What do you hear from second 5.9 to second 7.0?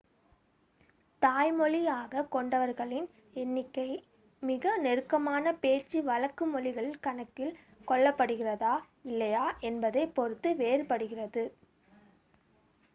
வழக்கு மொழிகள்